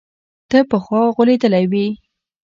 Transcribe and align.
ته 0.49 0.59
پخوا 0.69 1.01
غولېدلى 1.15 1.63
وي. 1.71 1.87